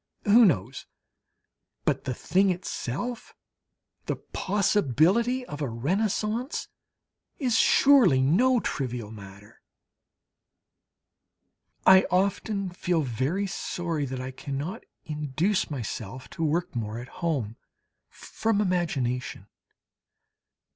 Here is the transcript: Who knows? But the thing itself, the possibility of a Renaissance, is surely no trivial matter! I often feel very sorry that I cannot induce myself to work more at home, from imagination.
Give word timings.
Who 0.23 0.45
knows? 0.45 0.87
But 1.85 2.05
the 2.05 2.13
thing 2.15 2.49
itself, 2.49 3.35
the 4.07 4.15
possibility 4.15 5.45
of 5.45 5.61
a 5.61 5.69
Renaissance, 5.69 6.67
is 7.37 7.59
surely 7.59 8.19
no 8.19 8.59
trivial 8.59 9.11
matter! 9.11 9.61
I 11.85 12.07
often 12.09 12.71
feel 12.71 13.03
very 13.03 13.45
sorry 13.45 14.05
that 14.05 14.19
I 14.19 14.31
cannot 14.31 14.85
induce 15.05 15.69
myself 15.69 16.27
to 16.31 16.43
work 16.43 16.75
more 16.75 16.97
at 16.97 17.07
home, 17.21 17.57
from 18.09 18.59
imagination. 18.59 19.49